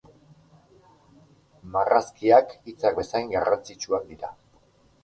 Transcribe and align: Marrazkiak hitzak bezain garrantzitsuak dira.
Marrazkiak 1.75 2.57
hitzak 2.61 2.99
bezain 3.05 3.31
garrantzitsuak 3.37 4.13
dira. 4.15 4.35